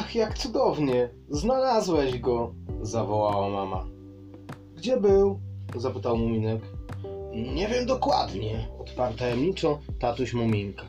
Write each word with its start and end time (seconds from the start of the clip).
Ach, 0.00 0.14
jak 0.14 0.38
cudownie! 0.38 1.08
Znalazłeś 1.28 2.18
go! 2.18 2.54
zawołała 2.82 3.48
mama. 3.48 3.86
Gdzie 4.76 4.96
był? 4.96 5.40
zapytał 5.76 6.16
Muminek. 6.16 6.62
Nie 7.32 7.68
wiem 7.68 7.86
dokładnie, 7.86 8.68
odparł 8.78 9.16
tajemniczo 9.16 9.78
tatuś 9.98 10.32
Muminka. 10.32 10.88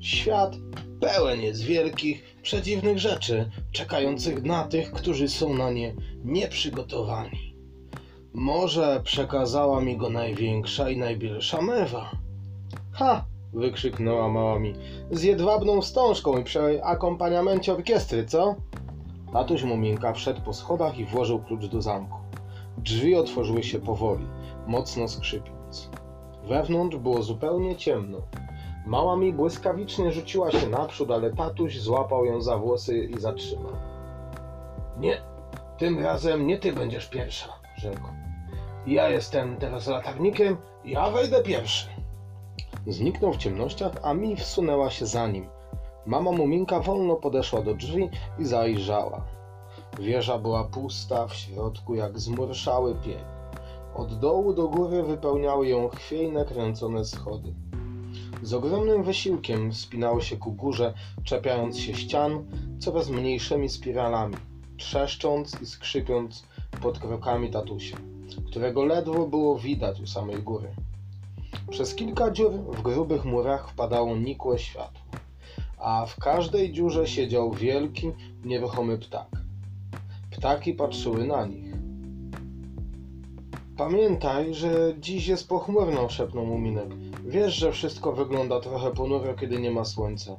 Świat 0.00 0.56
pełen 1.00 1.40
jest 1.40 1.62
wielkich, 1.62 2.36
przedziwnych 2.42 2.98
rzeczy, 2.98 3.50
czekających 3.72 4.42
na 4.42 4.64
tych, 4.64 4.92
którzy 4.92 5.28
są 5.28 5.54
na 5.54 5.70
nie 5.70 5.94
nieprzygotowani. 6.24 7.56
Może 8.34 9.00
przekazała 9.04 9.80
mi 9.80 9.96
go 9.96 10.10
największa 10.10 10.90
i 10.90 10.96
najbielsza 10.96 11.62
mewa. 11.62 12.10
Ha! 12.92 13.24
Wykrzyknęła 13.54 14.28
mała 14.28 14.58
mi. 14.58 14.74
Z 15.10 15.22
jedwabną 15.22 15.80
wstążką 15.80 16.38
i 16.38 16.44
przy 16.44 16.84
akompaniamencie 16.84 17.72
orkiestry, 17.72 18.24
co? 18.26 18.54
Tatuś 19.32 19.62
Muminka 19.62 20.12
wszedł 20.12 20.40
po 20.40 20.52
schodach 20.52 20.98
i 20.98 21.04
włożył 21.04 21.38
klucz 21.38 21.66
do 21.66 21.82
zamku. 21.82 22.18
Drzwi 22.78 23.14
otworzyły 23.14 23.62
się 23.62 23.78
powoli, 23.78 24.26
mocno 24.66 25.08
skrzypiąc. 25.08 25.90
Wewnątrz 26.48 26.96
było 26.96 27.22
zupełnie 27.22 27.76
ciemno. 27.76 28.18
Mała 28.86 29.16
mi 29.16 29.32
błyskawicznie 29.32 30.12
rzuciła 30.12 30.50
się 30.50 30.66
naprzód, 30.66 31.10
ale 31.10 31.32
tatuś 31.32 31.78
złapał 31.78 32.24
ją 32.24 32.40
za 32.40 32.58
włosy 32.58 32.98
i 32.98 33.20
zatrzymał. 33.20 33.72
Nie, 34.98 35.22
tym 35.78 35.98
razem 35.98 36.46
nie 36.46 36.58
ty 36.58 36.72
będziesz 36.72 37.08
pierwsza, 37.08 37.48
rzekł. 37.76 38.08
Ja 38.86 39.08
jestem 39.08 39.56
teraz 39.56 39.86
latarnikiem, 39.86 40.56
ja 40.84 41.10
wejdę 41.10 41.42
pierwszy. 41.42 41.93
Zniknął 42.86 43.32
w 43.32 43.36
ciemnościach, 43.36 43.92
a 44.02 44.14
mi 44.14 44.36
wsunęła 44.36 44.90
się 44.90 45.06
za 45.06 45.26
nim. 45.26 45.46
Mama 46.06 46.32
Muminka 46.32 46.80
wolno 46.80 47.16
podeszła 47.16 47.62
do 47.62 47.74
drzwi 47.74 48.08
i 48.38 48.44
zajrzała. 48.44 49.24
Wieża 50.00 50.38
była 50.38 50.64
pusta, 50.64 51.26
w 51.26 51.34
środku 51.34 51.94
jak 51.94 52.18
zmurszały 52.18 52.94
pień. 52.94 53.24
Od 53.94 54.18
dołu 54.18 54.54
do 54.54 54.68
góry 54.68 55.02
wypełniały 55.02 55.68
ją 55.68 55.88
chwiejne, 55.88 56.44
kręcone 56.44 57.04
schody. 57.04 57.54
Z 58.42 58.54
ogromnym 58.54 59.02
wysiłkiem 59.02 59.72
wspinały 59.72 60.22
się 60.22 60.36
ku 60.36 60.52
górze, 60.52 60.94
czepiając 61.24 61.78
się 61.78 61.94
ścian 61.94 62.44
coraz 62.78 63.08
mniejszymi 63.08 63.68
spiralami, 63.68 64.36
trzeszcząc 64.76 65.60
i 65.62 65.66
skrzypiąc 65.66 66.46
pod 66.82 66.98
krokami 66.98 67.50
tatusia, 67.50 67.96
którego 68.46 68.84
ledwo 68.84 69.26
było 69.26 69.58
widać 69.58 70.00
u 70.00 70.06
samej 70.06 70.42
góry. 70.42 70.68
Przez 71.74 71.94
kilka 71.94 72.30
dziur 72.30 72.52
w 72.52 72.82
grubych 72.82 73.24
murach 73.24 73.70
wpadało 73.70 74.16
nikłe 74.16 74.58
światło, 74.58 75.02
a 75.78 76.06
w 76.06 76.16
każdej 76.16 76.72
dziurze 76.72 77.06
siedział 77.06 77.52
wielki, 77.52 78.12
nieruchomy 78.44 78.98
ptak. 78.98 79.28
Ptaki 80.30 80.74
patrzyły 80.74 81.26
na 81.26 81.46
nich. 81.46 81.74
Pamiętaj, 83.76 84.54
że 84.54 84.94
dziś 85.00 85.26
jest 85.26 85.48
pochmurno, 85.48 86.08
szepnął 86.08 86.46
Muminek. 86.46 86.88
Wiesz, 87.26 87.54
że 87.54 87.72
wszystko 87.72 88.12
wygląda 88.12 88.60
trochę 88.60 88.90
ponuro, 88.90 89.34
kiedy 89.34 89.60
nie 89.60 89.70
ma 89.70 89.84
słońca. 89.84 90.36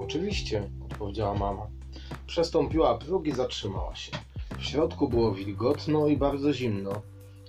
Oczywiście, 0.00 0.70
odpowiedziała 0.90 1.34
mama. 1.34 1.66
Przestąpiła 2.26 2.98
próg 2.98 3.26
i 3.26 3.32
zatrzymała 3.32 3.94
się. 3.94 4.12
W 4.58 4.64
środku 4.64 5.08
było 5.08 5.32
wilgotno 5.32 6.06
i 6.06 6.16
bardzo 6.16 6.52
zimno. 6.52 6.92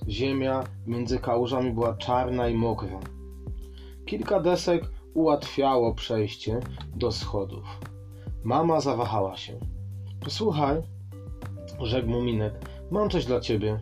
Ziemia 0.10 0.64
między 0.88 1.20
kałużami 1.20 1.72
była 1.72 1.94
czarna 1.94 2.48
i 2.48 2.56
mokra. 2.56 3.00
Kilka 4.06 4.40
desek 4.40 4.84
ułatwiało 5.14 5.96
przejście 5.96 6.60
do 6.96 7.12
schodów. 7.12 7.64
Mama 8.44 8.82
zawahała 8.82 9.38
się. 9.38 9.60
Posłuchaj, 10.24 10.82
rzekł 11.82 12.10
Muminek, 12.10 12.54
mam 12.92 13.10
coś 13.10 13.26
dla 13.26 13.40
ciebie. 13.40 13.80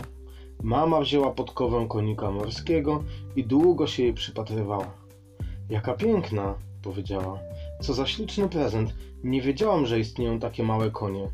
Mama 0.63 1.01
wzięła 1.01 1.31
podkowę 1.31 1.85
konika 1.89 2.31
morskiego 2.31 3.03
i 3.35 3.43
długo 3.43 3.87
się 3.87 4.03
jej 4.03 4.13
przypatrywała. 4.13 4.91
Jaka 5.69 5.93
piękna, 5.93 6.55
powiedziała. 6.81 7.39
Co 7.81 7.93
za 7.93 8.05
śliczny 8.05 8.49
prezent. 8.49 8.95
Nie 9.23 9.41
wiedziałam, 9.41 9.85
że 9.85 9.99
istnieją 9.99 10.39
takie 10.39 10.63
małe 10.63 10.91
konie. 10.91 11.27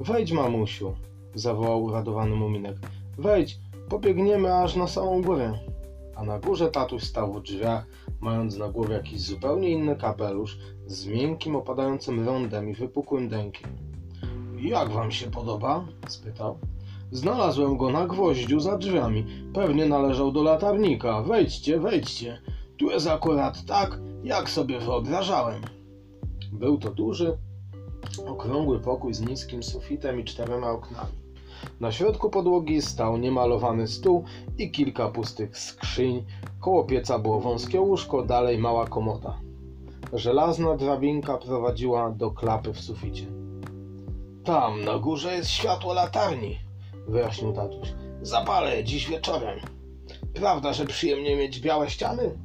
Wejdź, 0.00 0.32
mamusiu, 0.32 0.94
zawołał 1.34 1.84
uradowany 1.84 2.36
Muminek. 2.36 2.76
Wejdź, 3.18 3.58
pobiegniemy 3.88 4.54
aż 4.54 4.76
na 4.76 4.86
samą 4.86 5.22
górę. 5.22 5.58
A 6.16 6.24
na 6.24 6.38
górze 6.38 6.70
tatuś 6.70 7.02
stał 7.02 7.32
w 7.32 7.42
drzwiach, 7.42 7.86
mając 8.20 8.56
na 8.56 8.68
głowie 8.68 8.94
jakiś 8.94 9.20
zupełnie 9.20 9.68
inny 9.68 9.96
kapelusz 9.96 10.58
z 10.86 11.06
miękkim, 11.06 11.56
opadającym 11.56 12.26
rondem 12.26 12.70
i 12.70 12.74
wypukłym 12.74 13.28
dękiem. 13.28 13.70
Jak 14.60 14.90
wam 14.90 15.10
się 15.10 15.30
podoba? 15.30 15.84
spytał. 16.08 16.58
Znalazłem 17.12 17.76
go 17.76 17.90
na 17.90 18.06
gwoździu 18.06 18.60
za 18.60 18.78
drzwiami. 18.78 19.26
Pewnie 19.54 19.86
należał 19.86 20.32
do 20.32 20.42
latarnika. 20.42 21.22
Wejdźcie, 21.22 21.80
wejdźcie. 21.80 22.38
Tu 22.78 22.90
jest 22.90 23.06
akurat 23.06 23.64
tak, 23.64 24.00
jak 24.24 24.50
sobie 24.50 24.80
wyobrażałem. 24.80 25.62
Był 26.52 26.78
to 26.78 26.90
duży, 26.90 27.38
okrągły 28.26 28.80
pokój 28.80 29.14
z 29.14 29.20
niskim 29.20 29.62
sufitem 29.62 30.20
i 30.20 30.24
czterema 30.24 30.70
oknami. 30.70 31.23
Na 31.80 31.92
środku 31.92 32.30
podłogi 32.30 32.82
stał 32.82 33.16
niemalowany 33.16 33.88
stół 33.88 34.24
i 34.58 34.70
kilka 34.70 35.08
pustych 35.08 35.58
skrzyń. 35.58 36.24
Koło 36.60 36.84
pieca 36.84 37.18
było 37.18 37.40
wąskie 37.40 37.80
łóżko, 37.80 38.22
dalej 38.22 38.58
mała 38.58 38.86
komoda. 38.86 39.38
Żelazna 40.12 40.76
drabinka 40.76 41.38
prowadziła 41.38 42.10
do 42.10 42.30
klapy 42.30 42.72
w 42.72 42.80
suficie. 42.80 43.26
Tam 44.44 44.84
na 44.84 44.98
górze 44.98 45.34
jest 45.34 45.50
światło 45.50 45.94
latarni, 45.94 46.58
wyjaśnił 47.08 47.52
tatuś. 47.52 47.88
Zapalę 48.22 48.84
dziś 48.84 49.10
wieczorem. 49.10 49.58
Prawda, 50.34 50.72
że 50.72 50.86
przyjemnie 50.86 51.36
mieć 51.36 51.60
białe 51.60 51.90
ściany? 51.90 52.38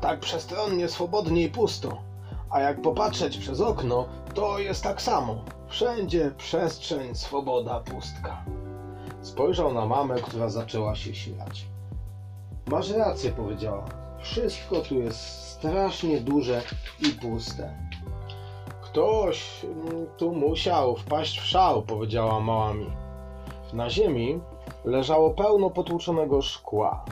Tak 0.00 0.20
przestronnie, 0.20 0.88
swobodnie 0.88 1.42
i 1.42 1.48
pusto. 1.48 1.98
A 2.50 2.60
jak 2.60 2.82
popatrzeć 2.82 3.38
przez 3.38 3.60
okno, 3.60 4.08
to 4.34 4.58
jest 4.58 4.82
tak 4.82 5.02
samo. 5.02 5.44
Wszędzie 5.68 6.30
przestrzeń, 6.36 7.14
swoboda, 7.14 7.80
pustka. 7.80 8.44
Spojrzał 9.22 9.74
na 9.74 9.86
mamę, 9.86 10.14
która 10.14 10.48
zaczęła 10.48 10.94
się 10.94 11.14
śmiać. 11.14 11.66
Masz 12.66 12.90
rację, 12.90 13.30
powiedziała. 13.30 13.84
Wszystko 14.18 14.80
tu 14.80 14.94
jest 14.94 15.20
strasznie 15.20 16.20
duże 16.20 16.62
i 17.00 17.08
puste. 17.08 17.74
Ktoś 18.82 19.64
mm, 19.64 20.06
tu 20.16 20.32
musiał 20.32 20.96
wpaść 20.96 21.40
w 21.40 21.44
szał, 21.44 21.82
powiedziała 21.82 22.40
mała 22.40 22.74
mi. 22.74 22.90
Na 23.72 23.90
ziemi 23.90 24.40
leżało 24.84 25.30
pełno 25.30 25.70
potłuczonego 25.70 26.42
szkła, 26.42 27.04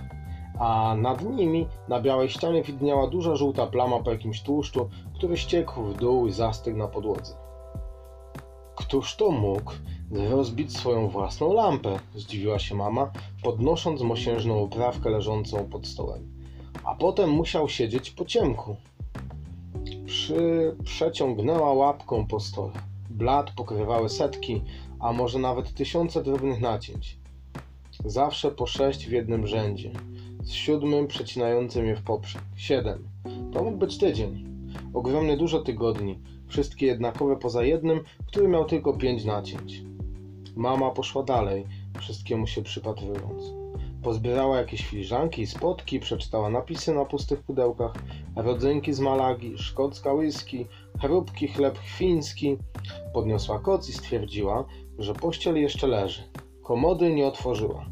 a 0.58 0.94
nad 0.98 1.22
nimi 1.22 1.68
na 1.88 2.00
białej 2.00 2.28
ścianie 2.28 2.62
widniała 2.62 3.06
duża 3.06 3.36
żółta 3.36 3.66
plama 3.66 4.00
po 4.00 4.10
jakimś 4.10 4.42
tłuszczu, 4.42 4.88
który 5.14 5.36
ściekł 5.36 5.82
w 5.82 5.94
dół 5.94 6.26
i 6.26 6.32
zastygł 6.32 6.78
na 6.78 6.88
podłodze. 6.88 7.45
Któż 8.76 9.16
to 9.16 9.30
mógł 9.30 9.72
rozbić 10.10 10.76
swoją 10.76 11.08
własną 11.08 11.52
lampę? 11.52 11.98
Zdziwiła 12.14 12.58
się 12.58 12.74
mama, 12.74 13.10
podnosząc 13.42 14.02
mosiężną 14.02 14.62
oprawkę 14.62 15.10
leżącą 15.10 15.64
pod 15.70 15.86
stołem. 15.86 16.28
A 16.84 16.94
potem 16.94 17.30
musiał 17.30 17.68
siedzieć 17.68 18.10
po 18.10 18.24
ciemku. 18.24 18.76
Przy... 20.06 20.76
Przeciągnęła 20.84 21.72
łapką 21.72 22.26
po 22.26 22.40
stole. 22.40 22.72
Blat 23.10 23.50
pokrywały 23.50 24.08
setki, 24.08 24.62
a 25.00 25.12
może 25.12 25.38
nawet 25.38 25.74
tysiące 25.74 26.22
drobnych 26.22 26.60
nacięć. 26.60 27.18
Zawsze 28.04 28.50
po 28.50 28.66
sześć 28.66 29.06
w 29.06 29.12
jednym 29.12 29.46
rzędzie, 29.46 29.90
z 30.42 30.52
siódmym 30.52 31.06
przecinającym 31.06 31.86
je 31.86 31.96
w 31.96 32.02
poprzek. 32.02 32.42
Siedem. 32.56 33.08
To 33.52 33.64
mógł 33.64 33.76
być 33.76 33.98
tydzień. 33.98 34.44
Ogromnie 34.94 35.36
dużo 35.36 35.60
tygodni, 35.60 36.18
wszystkie 36.48 36.86
jednakowe 36.86 37.36
poza 37.36 37.62
jednym, 37.62 38.00
który 38.26 38.48
miał 38.48 38.64
tylko 38.64 38.92
pięć 38.92 39.24
nacięć. 39.24 39.82
Mama 40.56 40.90
poszła 40.90 41.22
dalej, 41.22 41.66
wszystkiemu 41.98 42.46
się 42.46 42.62
przypatrując. 42.62 43.42
Pozbierała 44.02 44.58
jakieś 44.58 44.86
filiżanki 44.86 45.42
i 45.42 45.46
spotki, 45.46 46.00
przeczytała 46.00 46.50
napisy 46.50 46.94
na 46.94 47.04
pustych 47.04 47.42
pudełkach, 47.42 47.92
rodzynki 48.36 48.92
z 48.92 49.00
Malagi, 49.00 49.58
szkocka 49.58 50.12
whisky, 50.12 50.66
chrupki 51.00 51.48
chleb 51.48 51.78
chwiński. 51.78 52.56
Podniosła 53.14 53.58
koc 53.58 53.88
i 53.88 53.92
stwierdziła, 53.92 54.64
że 54.98 55.14
pościel 55.14 55.56
jeszcze 55.56 55.86
leży. 55.86 56.22
Komody 56.62 57.14
nie 57.14 57.26
otworzyła. 57.26 57.86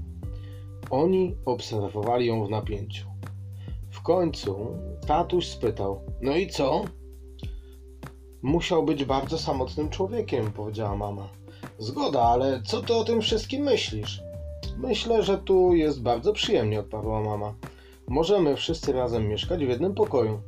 Oni 0.90 1.36
obserwowali 1.44 2.26
ją 2.26 2.46
w 2.46 2.50
napięciu. 2.50 3.06
W 3.90 4.02
końcu 4.02 4.66
tatuś 5.06 5.46
spytał: 5.46 6.00
No 6.22 6.36
i 6.36 6.46
co? 6.46 6.84
Musiał 8.44 8.82
być 8.82 9.04
bardzo 9.04 9.38
samotnym 9.38 9.90
człowiekiem, 9.90 10.52
powiedziała 10.52 10.96
mama. 10.96 11.28
Zgoda, 11.78 12.22
ale 12.22 12.62
co 12.62 12.82
ty 12.82 12.94
o 12.94 13.04
tym 13.04 13.20
wszystkim 13.20 13.62
myślisz? 13.62 14.22
Myślę, 14.76 15.22
że 15.22 15.38
tu 15.38 15.74
jest 15.74 16.02
bardzo 16.02 16.32
przyjemnie, 16.32 16.80
odparła 16.80 17.20
mama. 17.20 17.54
Możemy 18.08 18.56
wszyscy 18.56 18.92
razem 18.92 19.28
mieszkać 19.28 19.64
w 19.64 19.68
jednym 19.68 19.94
pokoju. 19.94 20.40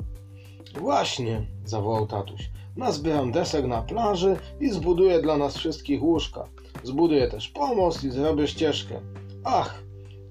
Właśnie, 0.80 1.46
zawołał 1.64 2.06
tatuś. 2.06 2.50
Nazbieram 2.76 3.32
desek 3.32 3.66
na 3.66 3.82
plaży 3.82 4.36
i 4.60 4.70
zbuduję 4.70 5.22
dla 5.22 5.36
nas 5.36 5.56
wszystkich 5.56 6.02
łóżka. 6.02 6.44
Zbuduję 6.82 7.28
też 7.28 7.48
pomost 7.48 8.04
i 8.04 8.10
zrobię 8.10 8.48
ścieżkę. 8.48 9.00
Ach, 9.44 9.82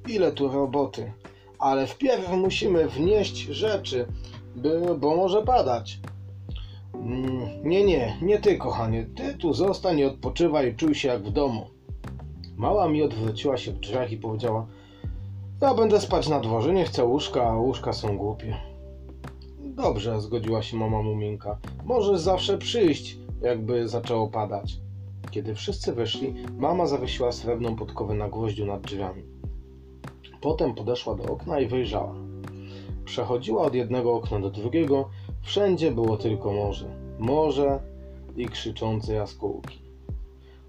ile 0.07 0.31
tu 0.31 0.47
roboty. 0.47 1.13
Ale 1.59 1.88
wpierw 1.88 2.31
musimy 2.31 2.88
wnieść 2.88 3.38
rzeczy, 3.38 4.07
by, 4.56 4.81
bo 4.97 5.15
może 5.15 5.41
padać. 5.41 6.00
Mm, 7.01 7.69
Nie, 7.69 7.83
nie, 7.83 8.18
nie 8.21 8.39
ty, 8.39 8.57
kochanie. 8.57 9.06
Ty 9.15 9.33
tu 9.33 9.53
zostań 9.53 10.00
i 10.00 10.06
odpoczywaj 10.06 10.75
czuj 10.75 10.95
się 10.95 11.07
jak 11.07 11.24
w 11.24 11.31
domu. 11.31 11.65
Mała 12.57 12.88
mi 12.89 13.03
odwróciła 13.03 13.57
się 13.57 13.71
w 13.71 13.80
drzwiach 13.80 14.12
i 14.12 14.18
powiedziała: 14.18 14.65
Ja 15.62 15.74
będę 15.74 16.01
spać 16.01 16.30
na 16.30 16.39
dworze, 16.39 16.74
nie 16.74 16.86
chcę 16.86 17.06
łóżka, 17.06 17.44
a 17.44 17.57
łóżka 17.57 17.94
są 17.94 18.18
głupie. 18.18 18.57
Dobrze, 19.59 20.21
zgodziła 20.21 20.62
się 20.62 20.77
mama 20.77 21.01
Muminka. 21.01 21.57
Możesz 21.86 22.19
zawsze 22.19 22.57
przyjść, 22.57 23.18
jakby 23.41 23.88
zaczęło 23.88 24.27
padać. 24.27 24.77
Kiedy 25.31 25.56
wszyscy 25.56 25.94
wyszli, 25.94 26.33
mama 26.57 26.88
zawiesiła 26.88 27.31
srebrną 27.31 27.75
podkowę 27.75 28.13
na 28.13 28.30
gwoździu 28.30 28.65
nad 28.65 28.81
drzwiami. 28.81 29.24
Potem 30.41 30.75
podeszła 30.75 31.15
do 31.15 31.24
okna 31.24 31.59
i 31.59 31.68
wyjrzała. 31.68 32.15
Przechodziła 33.06 33.63
od 33.63 33.75
jednego 33.75 34.13
okna 34.13 34.39
do 34.39 34.50
drugiego, 34.50 35.09
wszędzie 35.45 35.92
było 35.92 36.18
tylko 36.18 36.53
morze. 36.53 36.86
Morze 37.19 37.80
i 38.36 38.45
krzyczące 38.45 39.13
jaskółki. 39.13 39.81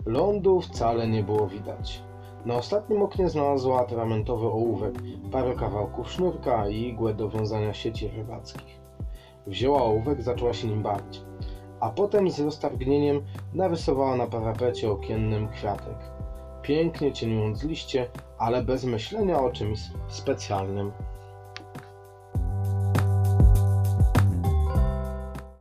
Lądu 0.06 0.60
wcale 0.60 1.08
nie 1.08 1.22
było 1.22 1.46
widać. 1.46 2.02
Na 2.44 2.54
ostatnim 2.54 3.02
oknie 3.02 3.28
znalazła 3.28 3.80
atramentowy 3.80 4.46
ołówek, 4.46 4.94
parę 5.32 5.54
kawałków 5.54 6.10
sznurka 6.10 6.68
i 6.68 6.88
igłę 6.88 7.14
do 7.14 7.28
wiązania 7.28 7.74
sieci 7.74 8.08
rybackich. 8.08 8.80
Wzięła 9.46 9.82
ołówek, 9.82 10.22
zaczęła 10.22 10.52
się 10.52 10.68
nim 10.68 10.82
bawić, 10.82 11.20
a 11.80 11.90
potem 11.90 12.30
z 12.30 12.40
roztargnieniem 12.40 13.22
narysowała 13.54 14.16
na 14.16 14.26
parapecie 14.26 14.90
okiennym 14.90 15.48
kwiatek, 15.48 15.96
pięknie 16.62 17.12
cieniując 17.12 17.64
liście, 17.64 18.08
ale 18.38 18.62
bez 18.62 18.84
myślenia 18.84 19.40
o 19.40 19.50
czymś 19.50 19.78
specjalnym. 20.08 20.92